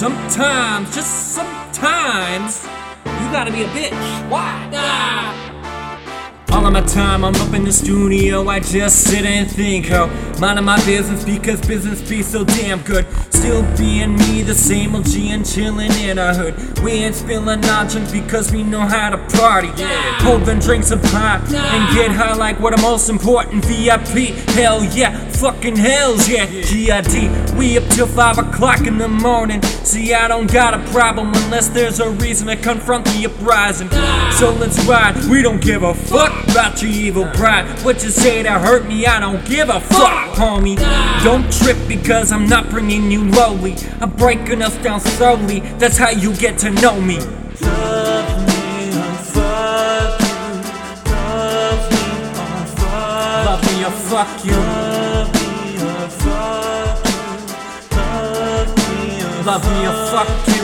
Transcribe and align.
Sometimes, 0.00 0.94
just 0.94 1.34
sometimes, 1.34 2.64
you 3.04 3.30
gotta 3.30 3.52
be 3.52 3.64
a 3.64 3.66
bitch. 3.66 4.30
Why? 4.30 4.70
Ah. 4.72 5.50
All 6.52 6.66
of 6.66 6.72
my 6.72 6.80
time 6.80 7.22
I'm 7.22 7.34
up 7.34 7.52
in 7.52 7.64
the 7.64 7.72
studio, 7.72 8.48
I 8.48 8.60
just 8.60 9.04
sit 9.04 9.26
and 9.26 9.50
think 9.50 9.88
how 9.88 10.06
minding 10.40 10.64
my 10.64 10.82
business 10.86 11.22
because 11.22 11.60
business 11.60 12.00
be 12.08 12.22
so 12.22 12.44
damn 12.44 12.80
good. 12.80 13.06
Still 13.30 13.62
being 13.76 14.16
me, 14.16 14.40
the 14.40 14.54
same 14.54 14.96
old 14.96 15.04
G 15.04 15.30
and 15.32 15.44
chillin' 15.44 15.90
in 16.02 16.16
a 16.16 16.34
hood. 16.34 16.80
We 16.80 16.92
ain't 16.92 17.14
spilling 17.14 17.60
nonsense 17.60 18.10
because 18.10 18.50
we 18.50 18.62
know 18.62 18.80
how 18.80 19.10
to 19.10 19.18
party. 19.36 19.68
Yeah. 19.76 20.14
Holding 20.22 20.60
drinks 20.60 20.90
of 20.90 21.02
pop 21.02 21.42
and 21.42 21.94
get 21.94 22.10
high 22.10 22.34
like 22.34 22.58
what 22.58 22.74
the 22.74 22.80
most 22.80 23.10
important 23.10 23.64
VIP. 23.66 24.34
Hell 24.56 24.82
yeah, 24.82 25.29
fucking 25.40 25.76
hells 25.76 26.28
yeah. 26.28 26.44
GID, 26.44 27.56
we 27.56 27.78
up 27.78 27.84
till 27.88 28.06
5 28.06 28.38
o'clock 28.38 28.86
in 28.86 28.98
the 28.98 29.08
morning. 29.08 29.62
See, 29.62 30.12
I 30.12 30.28
don't 30.28 30.52
got 30.52 30.74
a 30.74 30.78
problem 30.90 31.28
unless 31.28 31.68
there's 31.68 31.98
a 31.98 32.10
reason 32.10 32.48
to 32.48 32.56
confront 32.56 33.06
the 33.06 33.24
uprising. 33.24 33.88
So 34.32 34.50
let's 34.50 34.84
ride, 34.84 35.16
we 35.30 35.40
don't 35.40 35.62
give 35.62 35.82
a 35.82 35.94
fuck 35.94 36.30
about 36.48 36.82
your 36.82 36.90
evil 36.90 37.24
pride. 37.28 37.64
What 37.82 38.02
you 38.04 38.10
say 38.10 38.42
to 38.42 38.50
hurt 38.50 38.86
me, 38.86 39.06
I 39.06 39.18
don't 39.18 39.42
give 39.46 39.70
a 39.70 39.80
fuck, 39.80 40.36
homie. 40.36 40.76
Don't 41.24 41.50
trip 41.50 41.78
because 41.88 42.32
I'm 42.32 42.46
not 42.46 42.68
bringing 42.68 43.10
you 43.10 43.24
lowly. 43.30 43.76
I'm 44.02 44.10
breaking 44.10 44.60
us 44.60 44.76
down 44.82 45.00
slowly, 45.00 45.60
that's 45.78 45.96
how 45.96 46.10
you 46.10 46.36
get 46.36 46.58
to 46.58 46.70
know 46.70 47.00
me. 47.00 47.18
Love 53.46 53.64
me 53.64 53.84
or 53.84 53.90
fuck 53.90 54.44
you. 54.44 54.89
Love 59.50 59.64
me 59.64 59.84
or 59.84 59.92
fuck 60.12 60.28
you. 60.46 60.62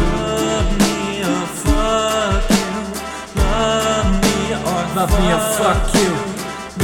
Love 0.00 0.70
me 0.80 1.22
or 1.22 1.46
fuck 1.62 2.50
you. 2.50 2.66
Love 3.36 4.10
me 4.20 4.34
or 4.50 4.82
Love 4.96 5.14
me 5.20 5.26
or 5.30 5.38
fuck 5.54 5.94
you. 5.94 6.12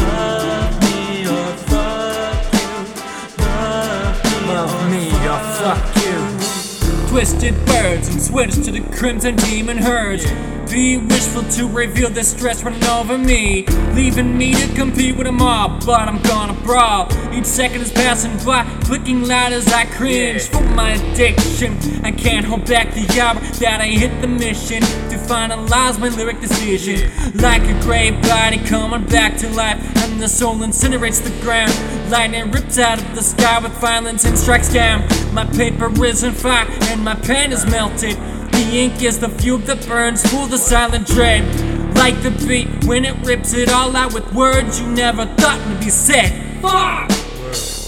Love 0.02 0.74
me 0.83 1.27
or 1.27 1.50
fuck 1.66 2.55
you. 3.41 4.46
Love 4.46 4.77
me 4.88 5.05
or 5.27 5.41
fuck 5.58 5.84
you. 6.06 7.08
Twisted 7.08 7.56
birds 7.66 8.06
and 8.08 8.22
switch 8.22 8.55
to 8.64 8.70
the 8.70 8.83
crimson 8.96 9.34
demon 9.34 9.78
herds. 9.78 10.27
Be 10.70 10.97
wishful 10.97 11.42
to 11.42 11.69
reveal 11.69 12.11
the 12.11 12.25
stress 12.25 12.62
running 12.64 12.84
over 12.84 13.17
me, 13.17 13.67
leaving 13.95 14.36
me 14.36 14.53
to 14.55 14.75
compete 14.75 15.17
with 15.17 15.27
a 15.27 15.33
mob. 15.33 15.84
But 15.86 16.08
I'm 16.08 16.20
gonna 16.23 16.55
brawl. 16.64 17.08
Each 17.33 17.47
second 17.47 17.83
is 17.83 17.92
passing 17.92 18.36
by, 18.45 18.64
clicking 18.84 19.23
loud 19.23 19.53
as 19.53 19.69
I 19.73 19.84
cringe 19.86 20.48
for 20.48 20.61
my 20.61 20.92
addiction. 20.92 21.78
I 22.05 22.11
can't 22.11 22.45
hold 22.45 22.67
back 22.67 22.92
the 22.92 23.06
hour 23.20 23.34
that 23.61 23.81
I 23.81 23.86
hit 23.86 24.20
the 24.20 24.28
mission 24.28 24.81
to 24.83 25.17
finalize 25.17 25.98
my 25.98 26.08
lyric 26.08 26.41
decision. 26.41 27.11
Like 27.36 27.62
a 27.62 27.80
grave 27.83 28.20
body 28.23 28.58
coming 28.58 29.06
back 29.06 29.36
to 29.39 29.48
life, 29.51 29.78
and 30.03 30.20
the 30.20 30.28
soul 30.28 30.56
incinerates 30.56 31.23
the 31.23 31.30
ground. 31.42 31.73
Lightning 32.11 32.51
rips 32.51 32.78
out 32.78 33.01
of 33.01 33.14
the 33.14 33.23
sky 33.23 33.58
with 33.61 33.73
violence 33.80 34.25
and 34.25 34.36
strikes 34.36 34.73
down. 34.73 35.06
My 35.33 35.45
paper 35.45 35.91
is 36.05 36.25
on 36.25 36.33
fire 36.33 36.67
and 36.91 37.05
my 37.05 37.14
pen 37.14 37.53
is 37.53 37.67
melted. 37.67 38.17
The 38.56 38.78
ink 38.78 39.02
is 39.02 39.18
the 39.18 39.28
fuel 39.28 39.58
that 39.68 39.86
burns 39.86 40.22
for 40.22 40.48
the 40.48 40.56
silent 40.56 41.06
dread. 41.06 41.44
Like 41.94 42.22
the 42.22 42.30
beat 42.30 42.86
when 42.86 43.04
it 43.04 43.14
rips 43.26 43.52
it 43.52 43.70
all 43.70 43.94
out 43.94 44.14
with 44.14 44.32
words 44.32 44.80
you 44.80 44.86
never 44.86 45.26
thought 45.36 45.60
would 45.68 45.78
be 45.78 45.90
said. 45.90 46.32
Fuck! 46.62 47.10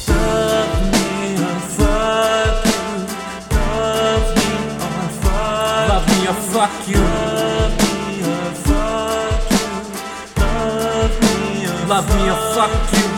Love 0.08 0.92
me 0.92 1.41
or 1.41 1.58
fuck 1.72 2.66
you. 2.66 2.84
Love 3.56 4.28
me 4.36 4.48
or 4.84 5.08
fuck 5.24 5.89
Love 5.89 6.05
me 6.07 6.18
or 6.28 6.36
fuck 6.52 6.77
you. 6.86 7.01
Love 7.01 7.73
me 7.80 8.20
or 8.28 8.52
fuck 8.68 9.48
you. 9.51 9.64
Love 10.36 11.14
me 11.23 11.64
or 11.64 11.89
me 12.12 12.28
or 12.28 12.40
fuck 12.52 12.77
you. 12.92 13.08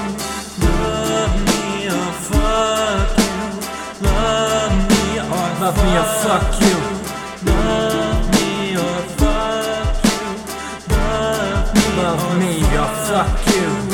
Love 0.63 1.35
me 1.47 1.91
or 1.99 2.11
fuck 2.31 3.11
you. 3.19 4.07
Love 4.07 4.75
me 4.87 5.19
or 5.19 5.43
Love 5.61 5.79
me 5.83 5.91
or 5.99 6.07
fuck 6.23 6.47
you. 6.63 7.00
Fuck 13.11 13.55
you. 13.55 13.93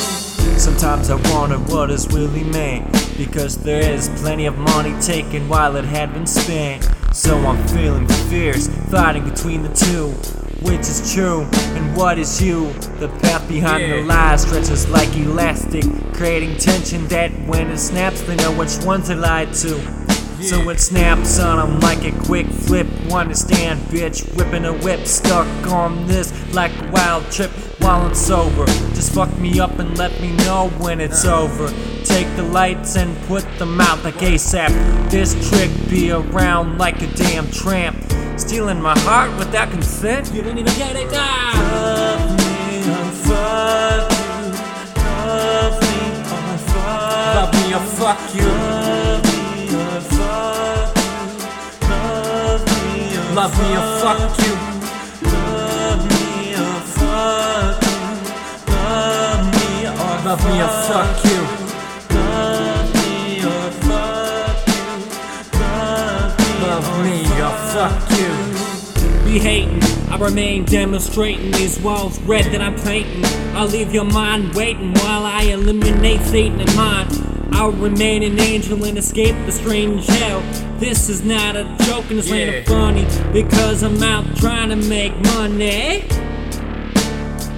Sometimes 0.59 1.11
I 1.11 1.17
wonder 1.33 1.59
what 1.71 1.91
is 1.91 2.07
really 2.13 2.43
meant 2.45 2.91
Because 3.19 3.59
there 3.59 3.83
is 3.93 4.09
plenty 4.21 4.47
of 4.47 4.57
money 4.57 4.95
taken 5.03 5.49
while 5.49 5.77
it 5.77 5.85
had 5.85 6.15
been 6.15 6.27
spent 6.27 6.89
So 7.13 7.37
I'm 7.39 7.69
feeling 7.69 8.07
fierce, 8.31 8.69
fighting 8.91 9.29
between 9.29 9.63
the 9.63 9.69
two 9.69 10.09
Which 10.63 10.81
is 10.81 11.13
true 11.15 11.43
and 11.53 11.95
what 11.95 12.19
is 12.19 12.41
you? 12.41 12.73
The 13.01 13.09
path 13.21 13.47
behind 13.49 13.85
the 13.93 13.99
Yeah. 13.99 14.07
lies 14.07 14.43
stretches 14.43 14.89
like 14.89 15.15
elastic 15.15 15.85
Creating 16.15 16.57
tension 16.57 17.07
that 17.09 17.31
when 17.47 17.69
it 17.71 17.79
snaps 17.79 18.23
they 18.23 18.37
know 18.37 18.53
which 18.53 18.77
ones 18.85 19.09
they 19.09 19.15
lied 19.15 19.53
to 19.55 19.79
so 20.43 20.69
it 20.69 20.79
snaps 20.79 21.41
on 21.41 21.59
on 21.59 21.71
'em 21.71 21.81
like 21.81 22.05
a 22.05 22.13
quick 22.25 22.47
flip. 22.47 22.87
One 23.09 23.31
to 23.31 23.35
stand, 23.35 23.81
bitch, 23.91 24.23
whipping 24.37 24.67
a 24.67 24.73
whip, 24.75 25.07
stuck 25.07 25.47
on 25.67 26.07
this 26.07 26.31
like 26.53 26.71
a 26.79 26.91
wild 26.93 27.25
trip 27.33 27.51
while 27.87 28.03
I'm 28.03 28.15
sober. 28.15 28.67
Just 28.97 29.15
fuck 29.15 29.33
me 29.39 29.61
up 29.61 29.79
and 29.79 29.97
let 29.97 30.21
me 30.21 30.33
know 30.39 30.71
when 30.79 31.01
it's 31.01 31.25
over. 31.25 31.69
Take 32.05 32.27
the 32.35 32.43
lights 32.43 32.97
and 32.97 33.17
put 33.29 33.45
them 33.59 33.81
out 33.81 34.03
like 34.03 34.17
ASAP. 34.17 34.71
This 35.09 35.35
trick 35.49 35.71
be 35.89 36.11
around 36.11 36.79
like 36.79 37.01
a 37.01 37.07
damn 37.15 37.49
tramp. 37.53 37.97
Stealing 38.37 38.83
my 38.83 38.99
heart 39.01 39.31
without 39.39 39.71
consent. 39.71 40.35
You 40.35 40.43
didn't 40.43 40.59
even 40.59 40.75
get 40.75 40.97
it 40.97 41.13
now. 41.13 41.53
Love 41.71 42.31
me 42.39 42.81
or 42.91 43.11
fuck 43.23 44.11
you. 44.11 44.51
Love 45.07 45.81
me 45.83 45.97
or 46.35 46.59
fuck 46.75 47.55
me 47.55 47.73
or 47.73 47.85
fuck 48.01 48.35
you. 48.35 48.49
Love 48.51 49.23
me 49.31 49.71
or 49.79 50.01
fuck 50.11 50.97
you. 51.83 51.89
Love 51.89 52.63
me 52.67 53.17
or 53.17 53.35
Love 53.35 53.55
me 53.63 53.69
or 53.77 53.87
fuck 54.01 54.39
you. 54.45 54.66
Love 60.27 60.45
me 60.45 60.61
or 60.61 60.67
fuck 60.67 61.25
you. 61.25 61.41
Love 62.17 62.95
me 62.95 63.39
or 63.45 63.71
fuck 63.87 64.67
you. 64.67 65.63
Love 66.67 67.05
me 67.05 67.23
or 67.41 67.55
fuck 67.71 68.11
you. 68.11 69.25
Be 69.25 69.39
hating, 69.39 69.81
I 70.11 70.19
remain 70.19 70.65
demonstrating 70.65 71.53
these 71.53 71.79
walls 71.79 72.19
red 72.23 72.47
that 72.47 72.61
I'm 72.61 72.75
painting. 72.75 73.25
I'll 73.55 73.69
leave 73.69 73.95
your 73.95 74.05
mind 74.05 74.53
waiting 74.57 74.95
while 74.95 75.25
I 75.25 75.43
eliminate 75.43 76.23
Satan 76.23 76.61
in 76.61 76.75
mine. 76.75 77.07
I'll 77.53 77.71
remain 77.71 78.25
an 78.25 78.41
angel 78.41 78.85
and 78.85 78.99
escape 78.99 79.37
the 79.47 79.53
strange 79.53 80.09
hell. 80.09 80.43
This 80.81 81.09
is 81.09 81.23
not 81.25 81.55
a 81.55 81.63
joke 81.85 82.11
and 82.11 82.19
it's 82.19 82.29
Yeah. 82.29 82.37
ain't 82.37 82.67
funny 82.67 83.07
because 83.33 83.85
I'm 83.85 84.03
out 84.03 84.25
trying 84.37 84.71
to 84.71 84.77
make 84.77 85.17
money. 85.23 86.03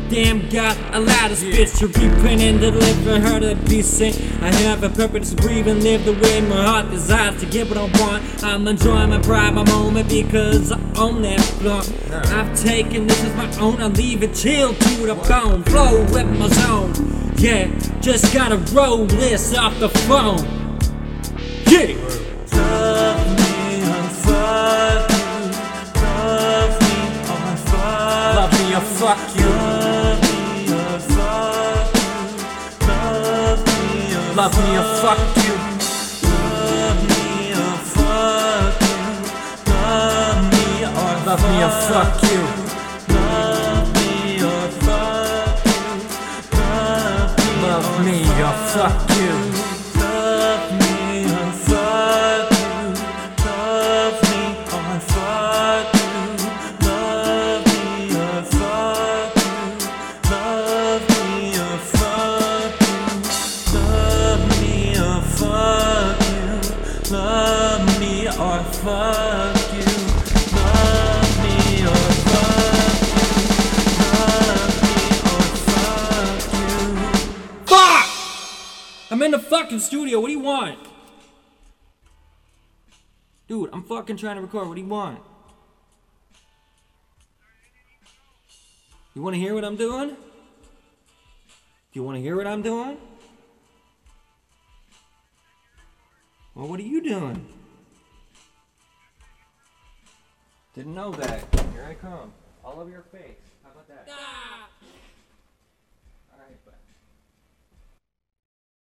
Damn 0.09 0.49
God, 0.49 0.75
allow 0.95 1.29
this 1.29 1.45
bitch 1.45 1.79
to 1.81 1.87
repent 1.87 2.41
and 2.41 2.59
deliver 2.59 3.21
her 3.21 3.41
to 3.41 3.55
be 3.69 3.83
sent. 3.83 4.19
I 4.43 4.51
have 4.51 4.83
a 4.83 4.89
purpose 4.89 5.31
to 5.31 5.37
breathe 5.37 5.69
and 5.69 5.83
live 5.83 6.07
the 6.07 6.15
way 6.15 6.41
my 6.41 6.65
heart 6.65 6.91
desires 6.91 7.39
to 7.41 7.47
get 7.47 7.69
what 7.69 7.77
I 7.77 7.83
want. 8.01 8.43
I'm 8.43 8.67
enjoying 8.67 9.11
my 9.11 9.21
pride, 9.21 9.53
my 9.53 9.65
moment 9.65 10.09
because 10.09 10.73
I 10.73 10.81
own 10.97 11.21
that 11.23 11.57
blunt. 11.61 11.93
I've 12.11 12.59
taken 12.59 13.07
this 13.07 13.23
as 13.23 13.37
my 13.37 13.61
own, 13.61 13.83
I 13.83 13.89
leave 13.89 14.23
it 14.23 14.35
chill 14.35 14.73
to 14.73 15.07
the 15.07 15.15
bone. 15.15 15.63
Flow 15.65 16.01
with 16.05 16.39
my 16.39 16.49
zone. 16.49 17.35
Yeah, 17.37 17.69
just 18.01 18.33
gotta 18.33 18.57
roll 18.75 19.05
this 19.05 19.55
off 19.55 19.79
the 19.79 19.91
phone. 19.91 20.39
Yeah! 21.67 22.28
Me 34.39 34.45
Love 34.45 34.55
me 34.57 34.77
or 34.79 34.85
fuck 35.03 35.19
you. 35.45 35.55
Love 36.23 37.03
me 37.09 37.53
or 37.55 37.75
fuck 37.91 38.81
you. 38.81 38.97
Love 39.67 40.43
me 40.53 40.85
or 40.85 41.15
Love 41.27 41.43
me 41.43 41.65
or 41.65 41.71
fuck 41.89 42.23
you. 42.23 42.43
Love 43.15 43.89
me 43.95 44.11
or 44.45 44.69
fuck 44.85 45.67
you. 45.67 45.83
Love 47.67 47.91
me 48.05 48.17
or 48.41 48.55
fuck 48.71 49.11
you. 49.19 49.38
Fuck 68.65 69.75
you. 69.75 69.83
Fuck! 77.67 78.09
I'm 79.11 79.23
in 79.23 79.31
the 79.33 79.39
fucking 79.39 79.81
studio. 79.81 80.21
What 80.21 80.29
do 80.29 80.33
you 80.33 80.41
want? 80.41 80.79
Dude, 83.49 83.71
I'm 83.73 83.83
fucking 83.83 84.17
trying 84.17 84.37
to 84.37 84.43
record. 84.43 84.69
What 84.69 84.75
do 84.75 84.81
you 84.81 84.87
want? 84.87 85.21
You 89.15 89.23
want 89.23 89.35
to 89.35 89.41
hear 89.41 89.55
what 89.55 89.65
I'm 89.65 89.77
doing? 89.77 90.17
You 91.93 92.03
want 92.03 92.17
to 92.17 92.23
hear 92.23 92.37
what 92.37 92.47
I'm 92.47 92.63
doing? 92.63 92.99
Well, 96.55 96.69
what 96.69 96.79
are 96.79 96.85
you 96.85 97.03
doing? 97.03 97.58
Didn't 100.79 100.95
know 100.95 101.11
that. 101.11 101.43
Here 101.73 101.85
I 101.91 101.95
come. 101.95 102.33
All 102.65 102.79
over 102.79 102.89
your 102.89 103.03
face. 103.11 103.35
How 103.65 103.71
about 103.73 103.89
that? 103.89 104.09
Ah! 104.09 104.48